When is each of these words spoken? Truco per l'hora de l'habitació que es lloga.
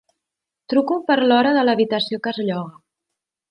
Truco 0.73 0.97
per 1.11 1.17
l'hora 1.33 1.53
de 1.59 1.67
l'habitació 1.69 2.21
que 2.25 2.35
es 2.35 2.43
lloga. 2.51 2.75